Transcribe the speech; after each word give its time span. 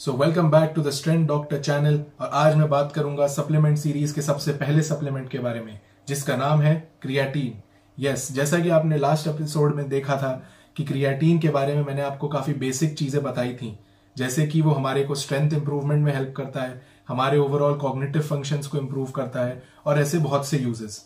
So 0.00 0.12
welcome 0.12 0.50
back 0.50 0.72
to 0.76 0.82
the 0.82 0.90
strength 0.90 1.26
doctor 1.26 1.60
channel 1.60 2.00
और 2.20 2.30
आज 2.34 2.54
मैं 2.56 2.68
बात 2.68 2.92
करूँगा 2.92 3.26
सप्लीमेंट 3.26 3.76
सीरीज़ 3.78 4.14
के 4.14 4.22
सबसे 4.22 4.52
पहले 4.52 4.82
सप्लीमेंट 4.82 5.28
के 5.28 5.38
बारे 5.38 5.60
में 5.60 5.80
जिसका 6.08 6.36
नाम 6.36 6.60
है 6.60 6.74
क्रिएटिन 7.02 7.60
यस 7.98 8.24
yes, 8.26 8.34
जैसा 8.34 8.58
कि 8.58 8.68
आपने 8.68 8.98
लास्ट 8.98 9.28
एपिसोड 9.28 9.74
में 9.74 9.88
देखा 9.88 10.16
था 10.16 10.32
कि 10.76 10.84
क्रिएटिन 10.84 11.38
के 11.38 11.48
बारे 11.48 11.74
में 11.74 11.82
मैंने 11.82 12.02
आपको 12.02 12.28
काफ़ी 12.28 12.54
बेसिक 12.54 12.98
चीज़ें 12.98 13.22
बताई 13.22 13.54
थी। 13.54 13.78
जैसे 14.16 14.46
कि 14.46 14.62
वो 14.62 14.70
हमारे 14.70 15.04
को 15.04 15.14
स्ट्रेंथ 15.14 15.52
इंप्रूवमेंट 15.52 16.04
में 16.04 16.12
हेल्प 16.14 16.34
करता 16.36 16.62
है 16.62 16.82
हमारे 17.08 17.38
ओवरऑल 17.38 17.78
कॉग्निटिव 17.78 18.22
फ़ंक्शंस 18.22 18.66
को 18.66 18.78
इम्प्रूव 18.78 19.10
करता 19.10 19.44
है 19.44 19.62
और 19.86 20.00
ऐसे 20.00 20.18
बहुत 20.18 20.46
से 20.46 20.58
यूजेस 20.58 21.00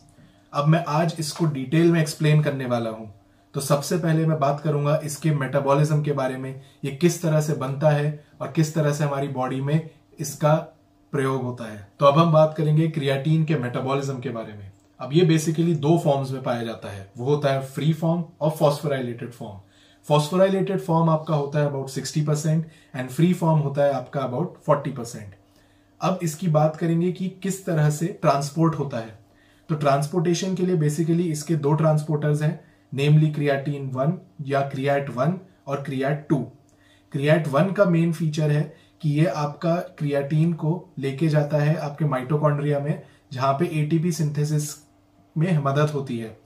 अब 0.53 0.69
मैं 0.69 0.85
आज 0.89 1.17
इसको 1.19 1.47
डिटेल 1.53 1.93
में 1.93 2.01
एक्सप्लेन 2.01 2.43
करने 2.43 2.67
वाला 2.67 2.91
हूँ। 2.91 3.13
तो 3.55 3.61
सबसे 3.61 3.97
पहले 3.99 4.27
मैं 4.27 4.39
बात 4.39 4.61
करूँगा 4.61 4.97
इसके 5.05 5.31
मेटाबॉलिज्म 5.33 6.03
के 6.03 6.13
बारे 6.13 6.37
में, 6.37 6.63
ये 6.85 6.91
किस 6.93 7.23
तरह 7.23 7.41
से 7.41 7.55
बनता 7.55 7.91
है 7.91 8.25
और 8.41 8.53
किस 8.53 8.75
तरह 8.75 8.93
से 8.93 9.05
हमारी 9.05 9.29
बॉडी 9.31 9.61
में 9.61 9.91
इसका 10.19 10.55
प्रयोग 11.13 11.43
होता 11.43 11.65
है। 11.65 11.87
तो 12.01 12.07
अब 12.07 12.19
हम 12.19 12.33
बात 12.33 12.55
करेंगे 12.57 12.89
क्रिएटिन 12.89 13.45
के 13.45 13.57
मेटाबॉलिज्म 13.57 14.19
के 14.21 14.31
बारे 14.31 14.53
में। 14.53 14.71
अब 15.01 15.13
ये 15.13 15.25
बेसिकली 15.25 15.75
दो 15.77 15.97
फॉर्म्स 15.99 16.31
में 16.31 16.43
पाया 16.43 16.63
जाता 16.63 16.91
है। 16.91 17.11
वो 17.19 17.27
होता 17.27 17.53
है 17.53 17.63
फ्री 17.65 17.93
फॉर्म 17.93 18.25
और 18.41 18.51
फॉस्फोराइलेटेड 18.51 19.33
फॉर्म 19.33 19.59
फॉस्फोराइलेटेड 20.07 20.81
फॉर्म 20.81 21.11
आपका 21.11 21.35
होता 21.35 21.59
है 21.59 21.67
about 21.67 21.89
sixty 21.89 22.21
percent 22.23 22.67
and 22.97 23.09
free 23.11 23.33
form 23.35 23.61
होता 23.61 23.85
है 23.85 23.93
आपका 23.93 24.21
अबाउट 24.21 24.57
फोर्टी 24.67 24.91
परसेंट 24.91 25.35
अब 26.01 26.19
इसकी 26.23 26.49
बात 26.49 26.77
करेंगे 26.77 27.11
कि 27.13 27.29
किस 27.43 27.65
तरह 27.67 27.91
से 27.91 28.07
ट्रांसपोर्ट 28.23 28.75
होता 28.75 28.99
है। 28.99 29.19
तो 29.69 29.75
ट्रांसपोर्टेशन 29.75 30.55
के 30.55 30.67
लिए 30.67 30.77
बेसिकली 30.77 31.31
इसके 31.33 31.55
दो 31.57 31.73
ट्रांसपोर्टर्स 31.75 32.43
हैं। 32.43 32.59
नेमली 32.97 33.31
क्रियाटीन 33.31 33.91
वन 33.91 34.19
या 34.47 34.61
क्रियाट 34.69 35.11
वन 35.11 35.39
और 35.67 35.83
क्रियाट 35.83 36.27
टू 36.29 36.37
क्रियाट 37.13 37.49
वन 37.49 37.73
का 37.73 37.85
मेन 37.87 38.13
फीचर 38.13 38.51
है 38.51 38.63
कि 39.03 39.11
ये 39.11 39.27
आपका 39.27 39.75
क्रियाटीन 39.99 40.53
को 40.55 40.73
लेके 40.99 41.29
जाता 41.29 41.59
है 41.59 41.75
आपके 41.79 42.05
माइटोकॉन्ड्रिया 42.05 42.79
में, 42.81 43.03
जहाँ 43.33 43.53
पे 43.55 43.67
एटीपी 43.75 44.13
सिंथेसिस 44.13 44.75
में 45.37 45.59
मदद 45.59 45.91
होती 45.91 46.19
है। 46.19 46.37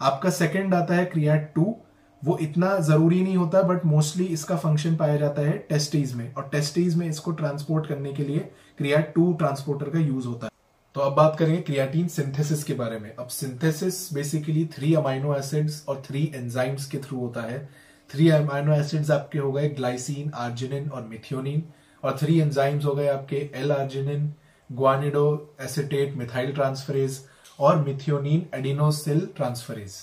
आपका 0.00 0.30
सेकंड 0.30 0.74
आता 0.74 0.94
है 0.94 1.04
क्रियाट 1.06 1.52
टू 1.54 1.74
वो 2.22 2.36
इतना 2.42 2.76
ज़रूरी 2.80 3.22
नहीं 3.22 3.36
होता 3.36 3.62
बट 3.62 3.84
मोस्टली 3.86 4.24
इसका 4.26 4.56
फ़ंक्शन 4.56 4.96
पाया 4.96 5.16
जाता 5.16 5.42
है 5.42 5.56
टेस्टीज 5.68 6.14
में। 6.14 6.32
और 6.34 6.48
टेस्टीज 6.52 6.96
में 6.96 7.08
इसको 7.08 7.32
ट्रांसपोर्ट 7.32 7.86
करने 7.86 8.12
के 8.12 8.24
लिए 8.24 8.38
क्रियाट 8.78 9.12
टू 9.14 9.32
ट्रांसपोर्टर 9.32 9.90
का 9.90 9.98
यूज़ 9.98 10.26
होता 10.26 10.46
है। 10.46 10.49
तो 10.94 11.00
अब 11.00 11.12
बात 11.16 11.36
करेंगे 11.38 11.60
क्रियाटीन 11.62 12.08
सिंथेसिस 12.08 12.62
के 12.64 12.74
बारे 12.74 12.98
में। 12.98 13.14
अब 13.14 13.28
synthesis 13.28 14.12
basically 14.14 14.64
three 14.66 14.94
amino 14.94 15.34
acids 15.34 15.84
और 15.88 16.02
थ्री 16.06 16.22
एंजाइम्स 16.34 16.86
के 16.86 16.98
थ्रू 16.98 17.18
होता 17.18 17.42
है। 17.42 17.58
थ्री 18.10 18.28
अमाइनो 18.30 18.74
एसिड्स 18.74 19.10
आपके 19.10 19.38
हो 19.38 19.52
गए 19.52 19.68
ग्लाइसिन 19.68 20.30
आर्जिनिन 20.36 20.88
और 20.88 21.02
मिथियोनिन 21.02 21.62
और 22.02 22.16
थ्री 22.18 22.38
एंजाइम्स 22.40 22.84
हो 22.84 22.94
गए 22.94 23.06
आपके 23.08 23.36
L 23.54 23.72
arginine 23.72 24.32
guanido 24.70 25.56
acetate 25.60 26.16
methyl 26.16 26.52
transferase 26.52 27.20
और 27.60 27.84
मिथियोनिन 27.84 28.46
एडिनोसिल 28.54 29.26
ट्रांसफरेज 29.36 29.96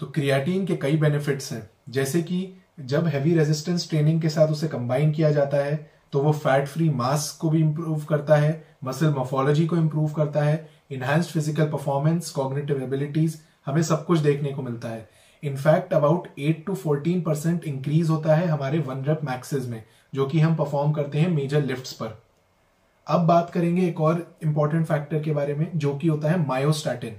तो 0.00 0.06
क्रियाटीन 0.06 0.66
के 0.66 0.76
कई 0.76 0.96
बेनिफिट्स 0.96 1.52
हैं। 1.52 1.68
जैसे 1.88 2.22
कि 2.22 2.46
जब 2.80 3.06
हैवी 3.06 3.34
रेजिस्टेंस 3.34 3.88
ट्रेनिंग 3.90 4.20
के 4.22 4.28
साथ 4.28 4.48
उसे 4.48 4.68
कंबाइन 4.68 5.12
किया 5.12 5.30
जाता 5.30 5.56
है 5.56 5.90
तो 6.12 6.20
वो 6.22 6.32
फैट 6.32 6.66
फ्री 6.68 6.88
मास 6.90 7.30
को 7.40 7.50
भी 7.50 7.60
इंप्रूव 7.60 8.04
करता 8.04 8.36
है 8.36 8.52
मसल 8.84 9.12
मोफोलॉजी 9.14 9.66
को 9.66 9.76
इंप्रूव 9.76 10.12
करता 10.12 10.42
है 10.42 10.68
enhanced 10.90 11.30
physical 11.30 11.68
performance 11.70 12.30
cognitive 12.30 12.82
abilities 12.82 13.40
हमें 13.66 13.82
सब 13.82 14.04
कुछ 14.06 14.18
देखने 14.18 14.52
को 14.52 14.62
मिलता 14.62 14.88
है। 14.88 15.08
In fact 15.42 15.92
about 15.94 16.26
8 16.40 16.64
to 16.66 16.74
14 16.76 17.20
percent 17.24 17.64
increase 17.64 18.08
होता 18.10 18.34
है 18.34 18.46
हमारे 18.46 18.78
वन 18.78 19.04
रेप 19.04 19.20
मैक्सेस 19.24 19.66
में, 19.66 19.82
जो 20.14 20.26
कि 20.26 20.40
हम 20.40 20.56
परफॉर्म 20.56 20.92
करते 20.92 21.18
हैं 21.18 21.28
मेजर 21.28 21.62
लिफ्ट्स 21.62 21.92
पर। 21.92 22.18
अब 23.06 23.20
बात 23.20 23.50
करेंगे 23.50 23.86
एक 23.86 24.00
और 24.00 24.26
इंपॉर्टेंट 24.42 24.86
फैक्टर 24.86 25.22
के 25.22 25.32
बारे 25.32 25.54
में, 25.54 25.70
जो 25.74 25.96
कि 25.96 26.08
होता 26.08 26.30
है 26.30 26.46
मायोस्टैटिन 26.46 27.16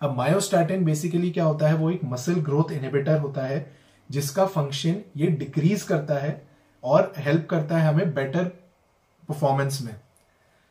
अब 0.00 0.16
मायोस्टैटिन 0.16 0.84
बेसिकली 0.84 1.30
क्या 1.30 1.44
होता 1.44 1.68
है, 1.68 1.74
वो 1.74 1.90
एक 1.90 2.00
मसल 2.04 2.40
ग्रोथ 2.40 2.72
इनहिबिटर 2.72 3.18
होता 3.18 3.42
है, 3.42 3.66
जिसका 4.10 4.46
फ़ंक्शन 4.46 4.96
ये 5.16 5.26
डिक्रीज 5.26 5.82
करता 5.82 6.14
है 6.14 6.40
और 6.84 7.12
हेल्प 7.18 7.46
करता 7.50 7.78
है 7.78 7.88
हमें 7.88 8.14
बेटर 8.14 8.44
परफॉर्मेंस 9.28 9.80
में। 9.82 9.94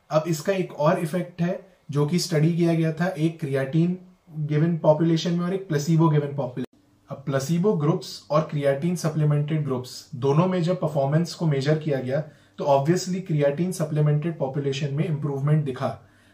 अब 0.09 0.23
इसका 0.27 0.53
एक 0.53 0.73
और 0.73 0.99
इफ़ेक्ट 0.99 1.41
है, 1.41 1.59
जो 1.91 2.05
कि 2.05 2.19
स्टडी 2.19 2.53
किया 2.53 2.73
गया 2.73 2.91
था 2.93 3.07
एक 3.07 3.39
क्रियाटीन 3.39 3.97
गिवन 4.39 4.77
पॉपुलेशन 4.77 5.33
में 5.33 5.45
और 5.45 5.53
एक 5.53 5.67
प्लेसिबो 5.67 6.09
गिवन 6.09 6.35
पॉपुलेशन 6.35 6.67
अब 7.09 7.23
प्लेसिबो 7.25 7.73
ग्रुप्स 7.73 8.09
और 8.31 8.41
क्रियाटीन 8.41 8.95
सप्लीमेंटेड 8.95 9.63
ग्रुप्स 9.63 10.09
दोनों 10.15 10.45
में 10.47 10.61
जब 10.63 10.79
परफॉर्मेंस 10.81 11.33
को 11.33 11.45
मेजर 11.45 11.77
किया 11.79 11.99
गया 11.99 12.19
तो 12.57 12.65
ऑब्वियसली 12.65 13.19
क्रियाटीन 13.21 13.71
सप्लीमेंटेड 13.71 14.37
पॉपुलेशन 14.37 14.93
में 14.93 15.03
इंप्रूवमेंट 15.05 15.63
दिखा। 15.65 15.87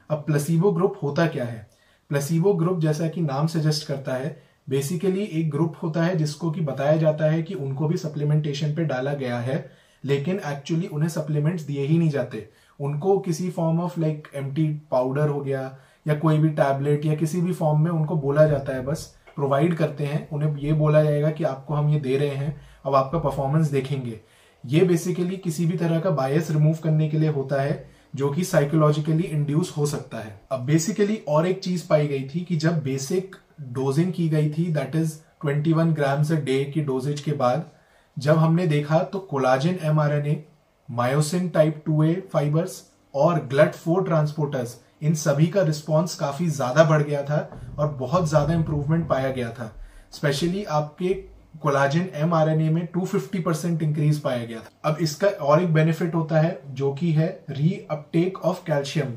अब 0.10 0.18
प्लेसिबो 0.18 0.72
ग्रुप 0.72 1.00
होता 1.04 1.26
क्या 1.28 1.46
है? 1.46 1.68
प्लेसिबो 2.12 2.54
ग्रुप 2.54 2.80
जैसा 2.80 3.08
कि 3.08 3.22
नाम 3.22 3.48
सजेस्ट 3.48 3.88
करता 3.88 4.16
है 4.16 4.30
बेसिकली 4.68 5.24
एक 5.24 5.50
ग्रुप 5.52 5.76
होता 5.84 6.04
है 6.04 6.16
जिसको 6.16 6.52
कि 6.52 6.62
बताया 6.62 6.96
जाता 6.98 7.26
है 7.26 7.42
कि 7.44 7.54
उनको 7.54 7.88
भी 7.88 7.98
सप्लीमेंटेशन 7.98 8.76
पे 8.76 8.84
डाला 8.84 9.14
गया 9.14 9.40
है, 9.40 9.70
लेकिन 10.04 10.40
एक्चुअली 10.48 10.88
उन्हें 10.88 11.10
सप्लीमेंट्स 11.10 11.64
दिए 11.64 11.86
ही 11.86 11.98
नहीं 11.98 12.10
जाते। 12.10 12.48
उनको 12.80 13.18
किसी 13.20 13.50
form 13.50 13.80
of 13.80 14.00
like 14.00 14.28
empty 14.36 14.68
powder 14.92 15.28
हो 15.28 15.40
गया, 15.42 15.78
या 16.08 16.16
कोई 16.16 16.38
भी 16.38 16.50
टैबलेट 16.50 17.06
या 17.06 17.16
किसी 17.16 17.42
भी 17.42 17.54
फॉर्म 17.54 17.82
में 17.82 17.92
उनको 17.92 18.16
बोला 18.16 18.46
जाता 18.48 18.76
है 18.76 18.86
बस 18.86 19.14
प्रोवाइड 19.36 19.76
करते 19.76 20.04
हैं, 20.04 20.28
उन्हें 20.30 20.56
ये 20.58 20.74
बोला 20.74 21.04
जाएगा 21.04 21.32
कि 21.32 21.44
आपको 21.44 21.74
हम 21.74 21.90
ये 21.90 22.00
दे 22.00 22.18
रहे 22.18 22.36
हैं, 22.36 22.62
अब 22.86 22.96
आपका 22.96 23.20
परफॉर्मेंस 23.20 23.72
देखेंगे। 23.72 24.20
ये 24.64 24.82
बेसिकली 24.82 25.38
किसी 25.38 25.66
भी 25.66 25.78
तरह 25.78 26.00
का 26.00 26.10
बायस 26.10 26.52
रिमूव 26.52 26.78
करने 26.84 27.10
के 27.10 27.18
लिए 27.18 27.30
होता 27.30 27.62
है, 27.62 27.90
जो 28.16 28.30
कि 28.30 28.44
साइकोलॉजिकली 28.44 29.24
इंड्यूस 29.24 29.74
हो 29.78 29.86
सकता 29.86 30.18
है। 30.18 30.40
अब 30.52 30.60
बेसिकली 30.60 31.20
और 31.28 31.48
एक 31.48 31.60
चीज़ 31.60 31.88
पाई 31.88 32.08
गई 32.08 32.28
थी 32.28 32.40
कि 32.40 32.56
जब 32.56 32.82
बेसिक 32.84 33.36
डोजिंग 33.60 34.12
की 34.14 34.28
गई 34.30 34.50
थी 34.50 34.72
that 34.74 34.96
is 34.96 35.18
21 35.46 35.94
grams 35.96 36.32
a 36.32 36.36
day 36.36 36.64
की 36.66 36.82
डोजेज 36.82 37.22
के 37.22 37.32
बाद, 37.34 37.70
जब 38.18 38.38
हमने 38.38 38.68
देखा 38.68 39.00
तो 39.04 39.20
collagen 39.32 39.80
mRNA 39.84 40.44
myosin 40.90 41.50
type 41.50 41.82
two 41.86 42.04
A 42.04 42.14
fibres 42.34 42.82
और 43.14 43.40
ग्लट 43.46 43.74
फोर 43.76 44.04
ट्रांसपोर्टर्स 44.04 44.78
इन 45.02 45.14
सभी 45.16 45.48
का 45.48 45.62
रिस्पॉन्स 45.62 46.16
काफ़ी 46.16 46.48
ज़्यादा 46.50 46.84
बढ़ 46.84 47.02
गया 47.04 47.24
था 47.24 47.38
और 47.80 47.88
बहुत 47.90 48.28
ज़्यादा 48.30 48.54
इंप्रूवमेंट 48.54 49.08
पाया 49.10 49.32
गया 49.32 49.50
था। 49.50 49.72
स्पेशली 50.14 50.64
आपके 50.64 51.14
कोलाजिन 51.62 52.10
एमआरएनए 52.16 52.70
में 52.70 52.88
250 52.94 53.44
परसेंट 53.46 53.84
इंक्रीज 53.84 54.20
पाया 54.22 54.46
गया 54.46 54.60
था। 54.60 54.90
अब 54.90 54.98
इसका 55.02 55.28
और 55.28 55.62
एक 55.64 55.74
बेनिफिट 55.74 56.16
होता 56.16 56.40
है, 56.40 56.60
जो 56.68 56.94
कि 56.94 57.12
है 57.12 57.28
री 57.50 57.70
अपटेक 57.92 58.38
ऑफ़ 58.40 58.64
कैल्शियम 58.66 59.14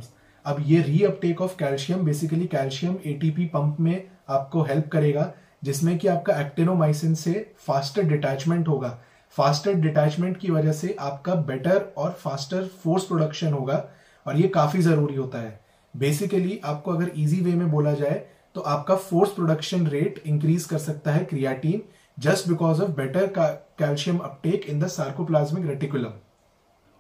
अब 0.47 0.63
ये 0.67 0.81
reuptake 1.05 1.41
of 1.41 1.57
calcium 1.59 2.05
basically 2.05 2.47
calcium 2.47 2.97
ATP 3.07 3.45
pump 3.47 3.81
में 3.81 4.03
आपको 4.31 4.63
हेल्प 4.63 4.89
करेगा, 4.89 5.33
जिसमें 5.63 5.97
कि 5.99 6.09
आपका 6.09 6.41
एक्टेनोमाइसिन 6.41 7.15
से 7.15 7.33
फास्टर 7.67 8.03
डिटैचमेंट 8.05 8.69
होगा। 8.69 8.99
फास्टर 9.37 9.75
डिटैचमेंट 9.77 10.37
की 10.37 10.51
वजह 10.51 10.73
से 10.73 10.97
आपका 11.01 11.35
बेटर 11.45 11.93
और 11.99 12.11
फास्टर 12.15 12.65
फोर्स 12.85 13.05
प्रोडक्शन 13.05 13.53
होगा 13.53 13.85
और 14.27 14.37
ये 14.37 14.49
काफ़ी 14.51 14.81
ज़रूरी 14.83 15.15
होता 15.17 15.39
है। 15.39 15.59
बेसिकली 15.95 16.61
आपको 16.65 16.93
अगर 16.93 17.11
इजी 17.17 17.41
वे 17.41 17.53
में 17.53 17.71
बोला 17.71 17.93
जाए 17.95 18.23
तो 18.57 18.61
आपका 18.63 18.95
फोर्स 18.97 19.31
प्रोडक्शन 19.31 19.87
रेट 19.87 20.23
इंक्रीज 20.27 20.65
कर 20.65 20.79
सकता 20.79 21.13
है 21.13 21.25
creatine 21.25 21.83
just 22.19 22.49
because 22.49 22.83
of 22.83 22.91
better 22.93 23.27
calcium 23.37 24.19
uptake 24.19 24.67
in 24.71 24.81
the 24.81 24.87
sarcoplasmic 24.89 25.67
reticulum 25.67 26.13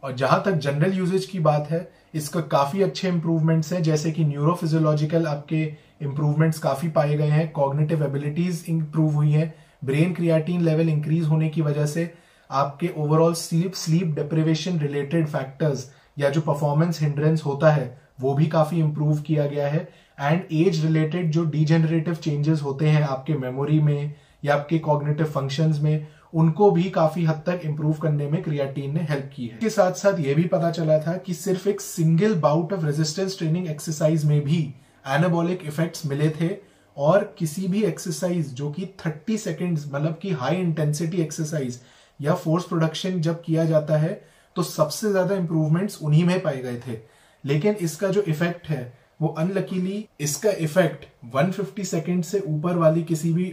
और 0.03 0.15
जहाँ 0.17 0.43
तक 0.47 0.53
जनरल 0.55 0.93
यूजेज 0.93 1.25
की 1.27 1.39
बात 1.39 1.71
है, 1.71 1.89
इसका 2.15 2.41
काफ़ी 2.43 2.83
अच्छे 2.83 3.09
इंप्रूवमेंट्स 3.09 3.73
हैं, 3.73 3.83
जैसे 3.83 4.11
कि 4.13 4.25
न्यूरोफिजियोलॉजिकल 4.25 5.27
आपके 5.27 5.63
इंप्रूवमेंट्स 6.03 6.59
काफ़ी 6.59 6.89
पाए 6.89 7.17
गए 7.17 7.29
हैं 7.29 7.51
कॉग्निटिव 7.53 8.05
एबिलिटीज 8.05 8.65
इंप्रूव 8.69 9.15
हुई 9.15 9.33
है 9.33 9.55
ब्रेन 9.85 10.13
क्रियाटीन 10.15 10.63
लेवल 10.63 10.89
इंक्रीज 10.89 11.27
होने 11.27 11.49
की 11.49 11.63
वजह 11.63 11.87
से 11.87 12.13
आपके 12.51 12.91
overall 12.97 13.35
sleep 13.35 13.75
sleep 13.75 14.15
deprivation 14.15 14.79
related 14.79 15.27
factors 15.27 15.91
या 16.19 16.31
जो 16.31 16.41
परफॉर्मेंस 16.41 17.01
हिंड्रेंस 17.01 17.45
होता 17.45 17.71
है, 17.73 18.01
वो 18.21 18.35
भी 18.35 18.47
काफ़ी 18.47 18.79
इंप्रूव 18.79 19.21
किया 19.21 19.47
गया 19.47 19.69
है। 19.69 19.89
एंड 20.21 20.43
एज 20.53 20.85
रिलेटेड 20.85 21.31
जो 21.31 21.45
डीजेनरेटिव 21.45 22.15
चेंजेस 22.15 22.63
होते 22.63 22.89
हैं 22.89 23.03
आपके 23.03 23.35
मेमोरी 23.35 23.81
में 23.81 24.15
या 24.45 24.55
आपके 24.55 24.79
कॉग्निटिव 24.79 25.27
फ़ंक्शंस 25.27 25.81
में 25.81 26.07
उनको 26.33 26.71
भी 26.71 26.83
काफ़ी 26.91 27.25
हद 27.25 27.43
तक 27.47 27.61
इंप्रूव 27.65 27.93
करने 27.93 28.27
में 28.29 28.43
क्रियाटीन 28.43 28.95
ने 28.95 29.07
हेल्प 29.11 29.31
की 29.35 29.47
है। 29.47 29.55
इसके 29.55 29.71
साथ 29.71 29.93
साथ 29.93 30.21
ये 30.21 30.35
भी 30.35 30.45
पता 30.47 30.71
चला 30.71 30.99
था 30.99 31.17
कि 31.17 31.35
सिर्फ़ 31.35 31.69
एक 31.69 31.81
single 31.81 32.35
bout 32.41 32.73
of 32.73 32.85
resistance 32.87 33.39
training 33.39 33.69
exercise 33.69 34.25
में 34.25 34.41
भी 34.41 34.63
एनाबॉलिक 35.09 35.65
इफेक्ट्स 35.67 36.07
मिले 36.07 36.29
थे 36.31 36.51
और 36.97 37.25
किसी 37.39 37.67
भी 37.69 37.83
एक्सरसाइज 37.83 38.53
जो 38.55 38.71
कि 38.71 38.89
30 38.99 39.39
सेकेंड्स 39.39 39.87
मतलब 39.93 40.19
कि 40.23 40.31
हाई 40.33 40.57
इंटेंसिटी 40.57 41.23
एक्सरसाइज 41.23 41.81
या 42.21 42.35
फोर्स 42.35 42.65
प्रोडक्शन 42.65 43.21
जब 43.21 43.43
किया 43.43 43.65
जाता 43.65 43.97
है 43.97 44.21
तो 44.57 44.63
सबसे 44.63 45.11
ज़्यादा 45.11 45.35
इंप्रूवमेंट्स 45.35 46.03
उन्हीं 46.03 46.25
में 46.25 46.41
पाए 46.41 46.57
गए 46.57 46.77
थे। 46.87 46.99
लेकिन 47.45 47.75
इसका 47.81 48.09
जो 48.09 48.23
इफ़ेक्ट 48.23 48.67
है, 48.69 48.93
वो 49.23 49.29
अनलकीली 49.29 50.05
इसका 50.21 50.51
इफ़ेक्ट 50.61 51.05
150 51.35 51.85
सेकेंड 51.85 52.23
से 52.25 52.41
ऊपर 52.47 52.77
वाली 52.77 53.03
किसी 53.03 53.33
भी 53.33 53.45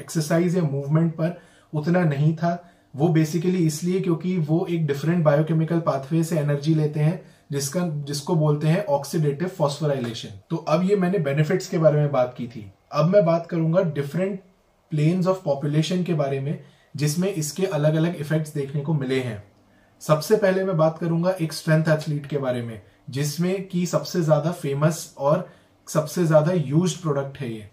एक्सरसाइज 0.00 0.56
या 0.56 0.62
मूवमेंट 0.62 1.12
पर 1.12 1.38
उतना 1.72 2.04
नहीं 2.04 2.34
था। 2.36 2.52
वो 2.94 3.08
बेसिकली 3.08 3.66
इसलिए 3.66 4.00
क्योंकि 4.00 4.36
वो 4.38 4.66
एक 4.70 4.86
डिफरेंट 4.86 5.24
बायोकेमिकल 5.24 5.80
पाथवे 5.80 6.22
से 6.24 6.38
एनर्जी 6.38 6.74
लेते 6.74 7.00
हैं, 7.00 7.20
जिसका, 7.52 7.86
जिसको 7.88 8.34
बोलते 8.36 8.66
हैं 8.68 8.84
ऑक्सीडेटिव 8.86 9.48
फॉस्फोराइलेशन 9.48 10.28
तो 10.50 10.56
अब 10.56 10.82
ये 10.84 10.96
मैंने 10.96 11.18
बेनिफिट्स 11.20 11.68
के 11.68 11.78
बारे 11.78 12.00
में 12.00 12.10
बात 12.12 12.34
की 12.38 12.46
थी। 12.46 12.70
अब 12.92 13.08
मैं 13.08 13.24
बात 13.24 13.46
करूँगा 13.46 13.82
डिफरेंट 13.82 14.40
प्लेन्स 14.92 15.26
ऑफ़ 15.26 15.42
पॉपुलेशन 15.44 16.02
के 16.02 16.14
बारे 16.14 16.40
में, 16.40 16.58
जिसमें 16.94 17.28
इसके 17.28 17.66
अलग 17.66 17.94
अलग 17.94 18.16
इफेक्ट्स 18.16 18.54
देखने 18.54 18.82
को 18.82 18.94
मिले 18.94 19.20
हैं। 19.20 19.42
सबसे 20.02 20.36
पहले 20.36 20.64
मैं 20.64 20.76
बात 20.76 20.98
करूँगा 20.98 21.30
एक 21.40 21.52
स्ट्रेंथ 21.52 21.88
एथलीट 21.88 22.26
के 22.26 22.38
बारे 22.38 22.62
में, 22.62 22.80
जिसमें 23.10 23.68
की 23.68 23.86
सबसे 23.86 24.20
ज़्यादा 24.22 24.50
फ़ेमस 24.52 25.14
और 25.18 25.48
सबसे 25.88 26.24
ज़्यादा 26.24 26.52
यूज़ 26.52 27.00
प्रोडक्ट 27.02 27.38
है 27.38 27.52
ये। 27.52 27.68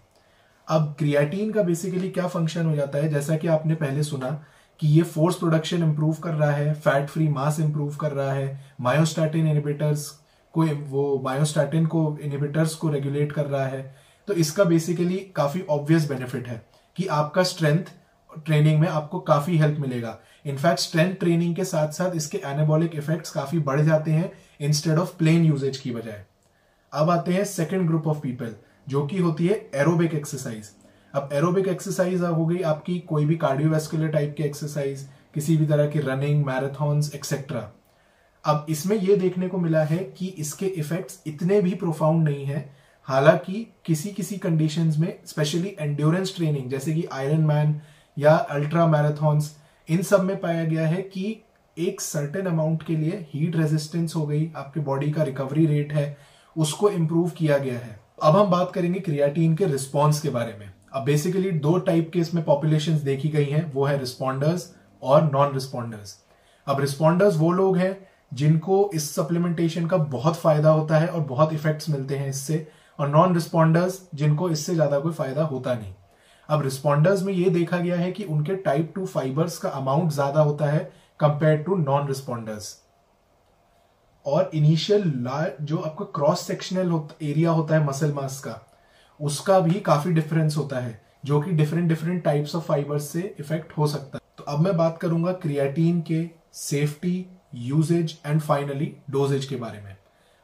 अब 0.68 0.94
क्रिएटिन 0.98 1.50
का 1.52 1.62
बेसिकली 1.62 2.08
क्या 2.10 2.26
फ़ंक्शन 2.26 2.66
हो 2.66 2.74
जाता 2.76 2.98
है? 2.98 3.08
जैसा 3.08 3.36
कि 3.36 3.48
आपने 3.48 3.74
पहले 3.74 4.02
सुना 4.02 4.30
कि 4.80 4.88
ये 4.88 5.02
फोर्स 5.02 5.36
प्रोडक्शन 5.36 5.82
इंप्रूव 5.82 6.14
कर 6.14 6.34
रहा 6.34 6.50
है 6.50 6.72
फैट 6.74 7.08
फ्री 7.08 7.28
मास 7.28 7.60
इंप्रूव 7.60 7.96
कर 7.96 8.12
रहा 8.12 8.32
है 8.32 8.74
मायोस्टैटिन 8.80 9.48
इनिबिटर्स 9.48 10.08
को 10.54 10.64
वो 10.64 11.20
मायोस्टैटिन 11.24 11.86
को 11.86 12.18
इनिबिटर्स 12.22 12.74
को 12.74 12.88
रेगुलेट 12.90 13.32
कर 13.32 13.46
रहा 13.46 13.66
है। 13.66 13.94
तो 14.28 14.32
इसका 14.34 14.64
बेसिकली 14.64 15.16
काफ़ी 15.36 15.62
ऑब्वियस 15.70 16.08
बेनिफिट 16.08 16.48
है 16.48 16.60
कि 16.96 17.06
आपका 17.06 17.42
स्ट्रेंथ 17.42 17.92
ट्रेनिंग 18.46 18.80
में 18.80 18.88
आपको 18.88 19.18
काफ़ी 19.22 19.58
हेल्प 19.58 19.78
मिलेगा। 19.80 20.18
इनफैक्ट 20.46 20.80
स्ट्रेंथ 20.80 21.14
ट्रेनिंग 21.14 21.54
के 21.56 21.64
साथ 21.64 21.92
साथ 21.92 22.16
इसके 22.16 22.38
एनाबॉलिक 22.44 22.94
इफेक्ट्स 22.94 23.30
काफ़ी 23.30 23.58
बढ़ 23.58 23.80
जाते 23.80 24.10
हैं 24.10 24.30
इंस्टेड 24.60 24.98
ऑफ़ 24.98 25.16
प्लेन 25.18 25.44
यूजेज 25.44 25.76
की 25.76 25.90
बजाय। 25.90 26.24
अब 26.92 27.10
आते 27.10 27.32
हैं 27.32 27.44
सेकेंड 27.44 27.86
ग्रुप 27.86 28.06
ऑफ़ 28.06 28.20
पीपल 28.20 28.54
जो 28.88 29.06
कि 29.06 29.18
होती 29.18 29.46
है 29.46 29.70
एरोबिक 29.74 30.14
एक्सरसाइज 30.14 30.70
अब 31.14 31.28
एरोबिक 31.32 31.68
एक्सरसाइज 31.68 32.20
हो 32.20 32.46
गई 32.46 32.60
आपकी 32.62 32.98
कोई 32.98 33.26
भी 33.26 33.36
कार्डियोवेस्कुलर 33.36 34.08
टाइप 34.08 34.34
की 34.38 34.42
एक्सरसाइज 34.42 35.08
किसी 35.34 35.56
भी 35.56 35.66
तरह 35.66 35.88
की 35.88 35.98
रनिंग 35.98 36.44
मैराथॉन्स 36.46 37.14
एक्सेट्रा 37.14 37.70
अब 38.44 38.66
इसमें 38.68 38.96
यह 38.96 39.16
देखने 39.16 39.48
को 39.48 39.58
मिला 39.58 39.82
है 39.84 39.98
कि 40.18 40.26
इसके 40.26 40.66
इफेक्ट्स 40.66 41.22
इतने 41.26 41.60
भी 41.60 41.74
प्रोफाउंड 41.74 42.28
नहीं 42.28 42.44
है, 42.44 42.74
हालाँकि 43.02 43.66
किसी 43.84 44.10
किसी 44.10 44.36
कंडीशंस 44.36 44.98
में 44.98 45.18
स्पेशली 45.26 45.76
एंड्योरेंस 45.80 46.36
ट्रेनिंग 46.36 46.70
जैसे 46.70 46.94
कि 46.94 47.04
आयरन 47.12 47.40
मैन 47.40 47.80
या 48.18 48.36
अल्ट्रा 48.36 48.86
मैराथॉन्स 48.86 49.56
इन 49.88 50.02
सब 50.02 50.24
में 50.24 50.40
पाया 50.40 50.64
गया 50.64 50.86
है 50.86 51.02
कि 51.02 51.36
एक 51.78 52.00
सर्टेन 52.00 52.46
अमाउंट 52.46 52.82
के 52.82 52.96
लिए 52.96 53.26
हीट 53.34 53.56
रेजिस्टेंस 53.56 54.16
हो 54.16 54.26
गई, 54.26 54.50
आपके 54.56 54.80
बॉडी 54.80 55.10
का 55.10 55.22
रिकवरी 55.22 55.66
रेट 55.66 55.92
है, 55.92 56.16
उसको 56.56 56.90
इंप्रूव 56.90 57.30
किया 57.30 57.58
गया 57.58 57.78
है। 57.78 58.05
अब 58.18 58.36
हम 58.36 58.50
बात 58.50 58.70
करेंगे 58.72 59.00
क्रिएटिन 59.00 59.54
के 59.56 59.66
रिस्पॉन्स 59.66 60.20
के 60.20 60.28
बारे 60.30 60.54
में। 60.58 60.70
अब 60.92 61.02
बेसिकली 61.04 61.50
दो 61.52 61.76
टाइप 61.78 62.10
के 62.12 62.18
इसमें 62.18 62.42
पॉपुलेशन 62.44 62.98
देखी 63.04 63.28
गई 63.28 63.44
हैं, 63.44 63.72
वो 63.72 63.84
है 63.84 63.98
रिस्पॉन्डर्स 63.98 64.72
और 65.02 65.22
नॉन 65.24 65.52
रिस्पॉन्डर्स 65.54 66.16
अब 66.66 66.80
रिस्पॉन्डर्स 66.80 67.36
वो 67.36 67.50
लोग 67.52 67.76
हैं 67.76 67.96
जिनको 68.32 68.90
इस 68.94 69.14
सप्लीमेंटेशन 69.14 69.86
का 69.86 69.96
बहुत 69.96 70.36
फ़ायदा 70.36 70.70
होता 70.70 70.98
है 70.98 71.08
और 71.08 71.20
बहुत 71.24 71.52
इफेक्ट्स 71.52 71.88
मिलते 71.90 72.16
हैं 72.16 72.28
इससे, 72.28 72.66
और 72.98 73.08
नॉन 73.08 73.34
रिस्पॉन्डर्स 73.34 74.00
जिनको 74.14 74.50
इससे 74.50 74.74
ज़्यादा 74.74 74.98
कोई 74.98 75.12
फ़ायदा 75.12 75.42
होता 75.44 75.74
नहीं। 75.74 75.92
अब 76.48 76.62
रिस्पॉन्डर्स 76.62 77.22
में 77.22 77.32
ये 77.32 77.50
देखा 77.50 77.78
गया 77.78 77.96
है 77.96 78.10
कि 78.12 78.24
उनके 78.24 78.56
टाइप 78.56 78.92
टू 78.94 79.06
फाइबर्स 79.06 79.58
का 79.58 79.68
अमाउंट 79.70 80.10
ज़्यादा 80.12 80.40
होता 80.40 80.66
है 80.66 80.78
कंपेयर 81.20 81.56
टू 81.58 81.76
नॉन 81.76 82.08
रिस्पॉन्डर्स 82.08 82.76
और 84.26 84.50
इनिशियल 84.54 85.02
जो 85.62 85.78
आपका 85.78 86.04
क्रॉस 86.14 86.46
सेक्शनल 86.46 87.00
एरिया 87.22 87.50
होता 87.50 87.74
है 87.74 87.84
मसल 87.86 88.12
मास 88.12 88.38
का, 88.40 88.60
उसका 89.20 89.58
भी 89.60 89.80
काफ़ी 89.80 90.12
डिफरेंस 90.12 90.56
होता 90.56 90.78
है, 90.78 91.00
जो 91.24 91.40
कि 91.40 91.50
different 91.52 91.88
different 91.88 92.22
types 92.24 92.54
of 92.56 92.64
fibres 92.64 93.08
से 93.08 93.34
इफ़ेक्ट 93.40 93.76
हो 93.78 93.86
सकता 93.86 94.18
है। 94.18 94.24
तो 94.38 94.44
अब 94.44 94.60
मैं 94.60 94.76
बात 94.76 94.98
करूँगा 94.98 95.32
क्रिएटिन 95.32 96.00
के 96.00 96.24
safety 96.54 97.24
uses 97.54 98.16
and 98.26 98.40
finally 98.40 98.92
doses 99.10 99.44
के 99.44 99.56
बारे 99.56 99.80
में। 99.80 99.96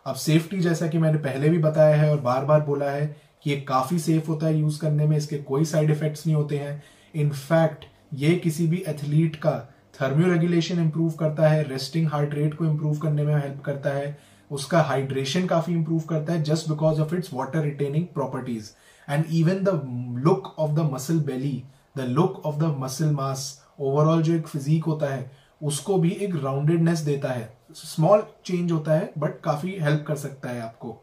अब 0.06 0.14
सेफ्टी 0.17 0.61
जैसा 0.61 0.87
कि 0.87 0.99
मैंने 0.99 1.19
पहले 1.19 1.49
भी 1.49 1.58
बताया 1.58 1.96
है 1.96 2.11
और 2.11 2.20
बार 2.20 2.44
बार 2.44 2.61
बोला 2.61 2.90
है 2.90 3.06
कि 3.44 3.50
ये 3.50 3.56
काफ़ी 3.61 3.99
सेफ़ 3.99 4.26
होता 4.26 4.46
है 4.46 4.58
यूज़ 4.58 4.81
करने 4.81 5.06
में, 5.06 5.17
इसके 5.17 5.38
कोई 5.38 5.64
साइड 5.64 5.90
इफेक्ट्स 5.90 6.26
नहीं 6.26 6.37
होते 6.37 6.58
हैं। 6.58 6.82
इनफैक्ट 7.14 7.84
ये 8.14 8.34
किसी 8.37 8.67
भी 8.67 8.84
एथलीट 8.88 9.37
का 9.37 9.52
थर्मियो 9.94 10.33
रेगुलेशन 10.33 10.79
इंप्रूव 10.81 11.11
करता 11.12 11.49
है, 11.49 11.62
रेस्टिंग 11.62 12.06
हार्ट 12.09 12.35
रेट 12.35 12.55
को 12.55 12.65
इंप्रूव 12.65 12.99
करने 12.99 13.25
में 13.25 13.35
हेल्प 13.35 13.61
करता 13.65 13.91
है, 13.91 14.17
उसका 14.50 14.81
हाइड्रेशन 14.83 15.47
काफ़ी 15.47 15.73
इंप्रूव 15.73 16.00
करता 16.09 16.33
है 16.33 16.43
just 16.43 16.69
because 16.69 17.00
of 17.00 17.15
its 17.15 17.33
water 17.35 17.62
retaining 17.62 18.06
properties 18.15 18.71
and 19.09 19.25
even 19.33 19.62
the 19.65 19.81
look 20.25 20.55
of 20.59 20.71
the 20.71 20.89
muscle 20.93 21.21
belly 21.21 21.62
the 21.97 22.06
look 22.09 22.43
of 22.47 22.56
the 22.56 22.75
muscle 22.79 23.11
mass 23.12 23.47
overall 23.81 24.23
जो 24.23 24.35
एक 24.35 24.47
फिजिक 24.47 24.85
होता 24.85 25.15
है, 25.15 25.31
उसको 25.61 25.97
भी 25.99 26.11
एक 26.11 26.35
राउंडेडनेस 26.44 26.99
देता 27.00 27.33
है। 27.33 27.53
स्मॉल 27.75 28.23
चेंज 28.47 28.73
होता 28.73 28.93
है 28.93 29.12
बट 29.19 29.41
काफ़ी 29.41 29.79
हेल्प 29.81 30.05
कर 30.09 30.17
सकता 30.17 30.49
है 30.49 30.61
आपको। 30.61 30.97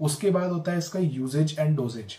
उसके 0.00 0.30
बाद 0.30 0.50
होता 0.50 0.72
है 0.72 0.78
इसका 0.78 1.00
यूजेज 1.00 1.56
एंड 1.58 1.76
डोजेज 1.76 2.16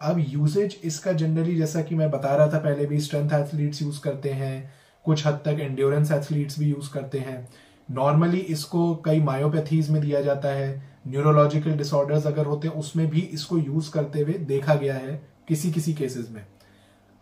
अब 0.00 0.24
यूजेज 0.28 0.76
इसका 0.84 1.12
जनरली 1.12 1.54
जैसा 1.56 1.82
कि 1.82 1.94
मैं 1.94 2.10
बता 2.10 2.34
रहा 2.36 2.48
था, 2.48 2.58
पहले 2.58 2.86
भी 2.86 3.00
स्ट्रेंथ 3.00 3.32
एथलीट्स 3.34 3.82
यूज़ 3.82 4.00
करते 4.00 4.30
हैं 4.32 4.72
कुछ 5.08 5.26
हद 5.26 5.40
तक 5.44 5.60
एंड्योरेंस 5.60 6.12
एथलीट्स 6.12 6.58
भी 6.58 6.66
यूज़ 6.66 6.92
करते 6.92 7.18
हैं। 7.20 7.48
नॉर्मली 7.88 8.38
इसको 8.50 8.94
कई 9.04 9.20
मायोपैथीज 9.22 9.90
में 9.90 10.00
दिया 10.02 10.20
जाता 10.22 10.48
है। 10.50 10.70
न्यूरोलॉजिकल 11.08 11.76
डिसऑर्डर्स 11.76 12.26
अगर 12.26 12.46
होते 12.46 12.68
हैं, 12.68 12.74
उसमें 12.74 13.06
भी 13.10 13.20
इसको 13.20 13.58
यूज़ 13.58 13.90
करते 13.92 14.20
हुए 14.20 14.32
देखा 14.46 14.74
गया 14.74 14.94
है 14.96 15.20
किसी 15.48 15.70
किसी 15.72 15.94
केसेस 15.94 16.28
में। 16.30 16.44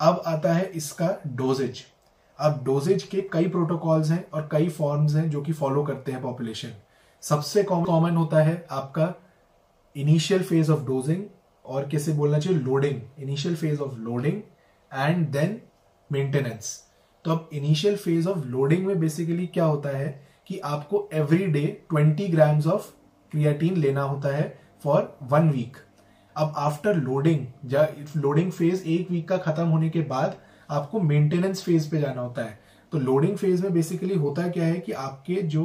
अब 0.00 0.22
आता 0.26 0.52
है 0.52 0.64
इसका 0.74 1.16
डोजेज 1.26 1.84
अब 2.38 2.62
डोजेज 2.64 3.02
के 3.02 3.20
कई 3.32 3.48
प्रोटोकॉल्स 3.48 4.10
हैं 4.10 4.24
और 4.30 4.48
कई 4.52 4.68
फॉर्म्स 4.70 5.14
हैं 5.14 5.28
जो 5.30 5.40
कि 5.42 5.52
फॉलो 5.52 5.82
करते 5.82 6.12
हैं 6.12 6.20
पॉपुलेशन 6.22 6.72
सबसे 7.22 7.62
कॉमन 7.62 8.16
होता 8.16 8.42
है 8.42 8.66
आपका 8.70 9.14
इनिशियल 9.96 10.42
फ़ेज़ 10.42 10.72
ऑफ़ 10.72 10.84
डोजिंग 10.86 11.22
और 11.64 11.88
कैसे 11.88 12.12
बोलना 12.12 12.38
चाहिए? 12.38 12.58
Loading 12.60 13.00
initial 13.18 13.54
phase 13.56 13.80
of 13.80 13.94
loading 14.00 14.42
and 14.92 15.26
then 15.28 15.60
maintenance 16.10 16.74
तो 17.26 17.32
अब 17.32 17.48
इनिशियल 17.52 17.96
फ़ेज़ 17.96 18.28
ऑफ़ 18.28 18.44
लोडिंग 18.46 18.84
में 18.86 18.98
बेसिकली 19.00 19.46
क्या 19.46 19.64
होता 19.64 19.96
है 19.96 20.08
कि 20.46 20.58
आपको 20.64 20.98
every 21.12 21.46
day 21.46 21.62
twenty 21.90 22.26
grams 22.28 22.66
of 22.66 22.84
creatine 23.32 23.76
लेना 23.76 24.02
होता 24.02 24.34
है 24.36 24.44
फॉर 24.84 25.08
वन 25.30 25.48
वीक 25.50 25.76
अब 26.36 26.52
आफ्टर 26.56 26.96
लोडिंग 26.96 27.72
लोडिंग 28.16 28.50
फ़ेज़ 28.52 28.84
एक 28.84 29.10
वीक 29.10 29.28
का 29.28 29.36
खत्म 29.38 29.66
होने 29.66 29.88
के 29.90 30.00
बाद 30.04 30.36
आपको 30.70 31.00
मेंटेनेंस 31.00 31.62
फ़ेज़ 31.64 31.90
पे 31.90 32.00
जाना 32.00 32.20
होता 32.20 32.42
है। 32.42 32.58
तो 32.92 32.98
लोडिंग 32.98 33.36
फ़ेज़ 33.36 33.62
में 33.62 33.72
बेसिकली 33.72 34.14
होता 34.16 34.46
क्या 34.48 34.64
है 34.64 34.78
कि 34.78 34.92
आपके 34.92 35.34
जो 35.34 35.64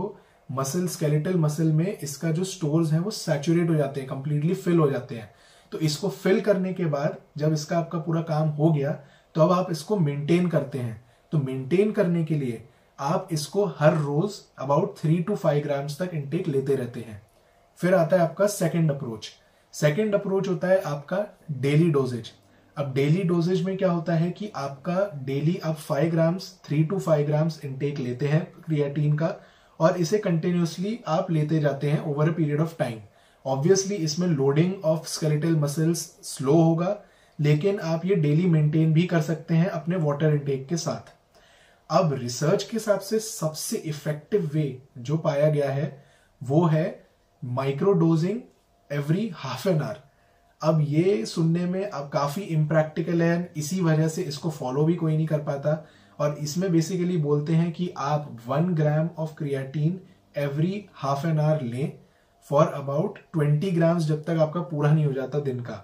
मसल 0.50 0.88
स्केलेटल 0.88 1.38
मसल 1.38 1.72
में 1.74 1.98
इसका 1.98 2.32
जो 2.32 2.44
स्टोर्स 2.46 2.94
है 2.94 3.00
वो 3.00 3.12
सैचुरेट 3.12 3.70
हो 3.70 3.76
जाते 3.76 4.02
हैं 4.02 4.10
कंप्लीटली 4.10 4.54
फिल 4.56 4.80
हो 4.80 4.90
जाते 4.92 5.16
हैं। 5.16 5.30
तो 5.72 5.80
इसको 5.80 6.10
फिल 6.10 6.42
करने 6.42 6.74
के 6.74 6.86
बाद 6.88 7.18
जब 7.38 7.54
इसका 7.54 7.78
आपका 7.78 8.00
पूरा 8.00 8.22
काम 8.24 8.50
हो 8.52 8.72
गया 8.74 8.92
तो 9.36 9.42
अब 9.42 9.52
आप 9.52 9.72
इसको 9.72 10.00
मेंटेन 10.00 10.48
करते 10.50 10.80
हैं। 10.80 11.00
तो 11.32 11.38
मेंटेन 11.38 11.92
करने 11.92 12.24
के 12.24 12.36
लिए 12.36 12.64
आप 13.00 13.28
इसको 13.32 13.66
हर 13.78 13.98
रोज 13.98 14.40
about 14.60 14.98
three 14.98 15.18
to 15.18 15.36
five 15.36 15.64
grams 15.64 16.02
तक 16.02 16.14
इनटेक 16.14 16.48
लेते 16.48 16.76
रहते 16.76 17.00
हैं। 17.00 17.22
फिर 17.80 17.94
आता 17.96 18.16
है 18.16 18.22
आपका 18.22 18.48
सेकेंड 18.48 18.92
अप्रोच 18.92 19.30
सेकेंड 19.74 20.16
अप्रोच 20.16 20.48
होता 20.50 20.68
है 20.68 20.82
आपका 20.82 21.26
डेली 21.62 21.90
डोजेज 21.92 22.32
अब 22.78 22.94
डेली 22.94 23.24
डोजेज 23.24 23.64
में 23.66 23.76
क्या 23.78 23.92
होता 23.92 24.14
है 24.14 24.30
कि 24.32 24.52
आपका 24.56 24.98
डेली 25.26 25.56
आप 25.66 25.76
five 25.78 26.12
grams 26.12 26.52
three 26.66 26.84
to 26.84 27.00
five 27.00 27.28
grams 27.28 27.60
intake 27.66 28.00
लेते 28.00 28.28
हैं 28.28 28.44
क्रिएटिन 28.66 29.16
का 29.18 29.34
और 29.80 29.98
इसे 29.98 30.18
कंटिन्यूसली 30.18 31.00
आप 31.08 31.32
लेते 31.32 31.60
जाते 31.60 31.90
हैं 31.90 32.04
over 32.06 32.30
a 32.30 32.34
period 32.34 32.62
of 32.62 32.76
time 32.80 33.00
obviously 33.46 33.96
इसमें 33.98 34.28
loading 34.28 34.74
of 34.86 35.08
skeletal 35.08 35.56
muscles 35.56 36.00
slow 36.24 36.54
होगा, 36.54 36.96
लेकिन 37.40 37.80
आप 37.80 38.06
ये 38.06 38.16
डेली 38.16 38.46
मेंटेन 38.46 38.94
भी 38.94 39.04
कर 39.04 39.22
सकते 39.22 39.54
हैं 39.54 39.68
अपने 39.70 39.96
वाटर 39.98 40.34
इनटेक 40.34 40.68
के 40.68 40.78
साथ। 40.78 41.14
अब 41.92 42.14
रिसर्च 42.14 42.64
के 42.64 42.76
हिसाब 42.78 43.00
से 43.00 43.20
सबसे 43.20 43.78
इफ़ेक्टिव 43.78 44.50
वे 44.54 44.82
जो 44.98 45.18
पाया 45.18 45.50
गया 45.50 45.72
है, 45.72 46.04
वो 46.42 46.66
है 46.66 47.04
microdosing 47.44 48.40
every 48.90 49.30
half 49.36 49.68
an 49.70 49.82
hour 49.82 50.00
अब 50.62 50.80
ये 50.82 51.26
सुनने 51.26 51.66
में 51.66 51.84
अब 51.84 52.10
काफ़ी 52.10 52.42
इम्प्रैक्टिकल 52.44 53.22
है 53.22 53.52
इसी 53.58 53.80
वजह 53.82 54.08
से 54.08 54.22
इसको 54.24 54.50
फॉलो 54.50 54.84
भी 54.86 54.96
कोई 54.96 55.16
नहीं 55.16 55.28
कर 55.28 55.40
पाता। 55.40 55.74
और 56.20 56.38
इसमें 56.38 56.72
बेसिकली 56.72 57.18
बोलते 57.18 57.54
हैं 57.54 57.72
कि 57.72 57.92
आप 57.98 58.38
one 58.48 58.74
gram 58.76 59.10
of 59.18 59.34
creatine 59.38 60.00
every 60.38 60.86
half 60.94 61.28
an 61.28 61.40
hour 61.40 61.62
लें 61.64 61.92
फॉर 62.50 62.68
अबाउट 62.68 63.20
ट्वेंटी 63.34 63.72
ग्राम्स 63.72 64.04
जब 64.04 64.24
तक 64.24 64.40
आपका 64.40 64.62
पूरा 64.62 64.92
नहीं 64.92 65.06
हो 65.06 65.14
जाता 65.14 65.40
दिन 65.40 65.60
का। 65.60 65.76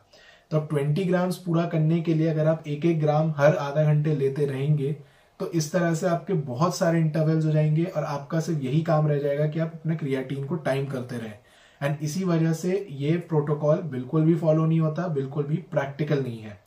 तो 0.51 0.59
ट्वेंटी 0.61 1.03
ग्राम्स 1.03 1.37
पूरा 1.37 1.65
करने 1.67 2.01
के 2.01 2.13
लिए 2.13 2.29
अगर 2.29 2.47
आप 2.47 2.67
एक 2.67 2.85
एक 2.85 2.99
ग्राम 2.99 3.33
हर 3.37 3.55
आधा 3.57 3.83
घंटे 3.83 4.15
लेते 4.15 4.45
रहेंगे 4.45 4.95
तो 5.39 5.51
इस 5.51 5.71
तरह 5.71 5.93
से 5.93 6.07
आपके 6.07 6.33
बहुत 6.33 6.75
सारे 6.75 6.99
इंटरवल्स 6.99 7.45
हो 7.45 7.51
जाएँगे 7.51 7.83
और 7.85 8.03
आपका 8.03 8.39
सिर्फ़ 8.39 8.61
यही 8.61 8.81
काम 8.81 9.07
रह 9.07 9.19
जाएगा 9.19 9.47
कि 9.47 9.59
आप 9.59 9.71
अपने 9.73 9.95
क्रियाटीन 9.95 10.45
को 10.45 10.55
टाइम 10.55 10.85
करते 10.85 11.17
रहें। 11.17 11.39
एंड 11.81 11.97
इसी 12.01 12.23
वजह 12.23 12.53
से 12.53 12.87
ये 12.91 13.17
प्रोटोकॉल 13.29 13.81
बिल्कुल 13.81 14.23
भी 14.23 14.35
फॉलो 14.35 14.65
नहीं 14.65 14.79
होता, 14.79 15.07
बिल्कुल 15.07 15.43
भी 15.43 15.57
प्रैक्टिकल 15.71 16.23
नहीं 16.23 16.39
है। 16.39 16.57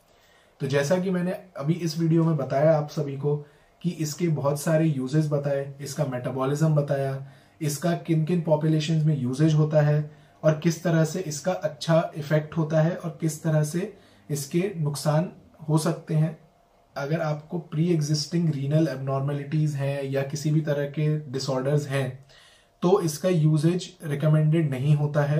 तो 0.61 0.67
जैसा 0.67 0.97
कि 0.97 1.11
मैंने 1.11 1.31
अभी 1.57 1.73
इस 1.73 1.97
वीडियो 1.99 2.23
में 2.23 2.37
बताया 2.37 2.77
आप 2.77 2.89
सभी 2.89 3.17
को 3.17 3.35
कि 3.81 3.89
इसके 3.89 4.27
बहुत 4.27 4.61
सारे 4.61 4.85
यूजेस 4.85 5.29
बताए, 5.31 5.73
इसका 5.81 6.05
मेटाबॉलिज्म 6.05 6.75
बताया, 6.75 7.27
इसका 7.61 7.91
किन 7.97 8.25
किन 8.25 8.41
पॉपुलेशन 8.41 9.05
में 9.05 9.17
यूजेज 9.21 9.53
होता 9.53 9.81
है 9.81 10.11
और 10.43 10.59
किस 10.59 10.83
तरह 10.83 11.03
से 11.05 11.19
इसका 11.19 11.51
अच्छा 11.53 12.11
इफ़ेक्ट 12.17 12.57
होता 12.57 12.81
है 12.81 12.95
और 12.95 13.17
किस 13.21 13.41
तरह 13.43 13.63
से 13.63 13.93
इसके 14.29 14.71
नुकसान 14.77 15.31
हो 15.69 15.77
सकते 15.77 16.13
हैं। 16.13 16.37
अगर 16.95 17.21
आपको 17.21 17.59
प्री 17.71 17.87
एग्जिस्टिंग 17.93 18.49
रीनल 18.49 18.87
एबनॉर्मेलिटीज 18.87 19.75
हैं 19.75 20.03
या 20.03 20.23
किसी 20.23 20.51
भी 20.51 20.61
तरह 20.61 20.85
के 20.89 21.07
डिसऑर्डर्स 21.31 21.87
हैं 21.87 22.07
तो 22.83 22.99
इसका 23.01 23.29
यूजेज 23.29 23.89
रिकमेंडेड 24.03 24.69
नहीं 24.69 24.95
होता 24.95 25.23
है 25.23 25.39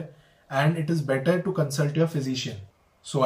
and 0.51 0.77
it 0.77 0.91
is 0.91 1.05
better 1.07 1.39
to 1.39 1.51
consult 1.51 1.97
your 1.97 2.07
physician 2.07 2.57